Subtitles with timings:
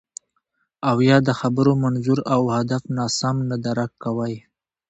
[0.89, 4.35] او یا د خبرو منظور او هدف ناسم نه درک کوئ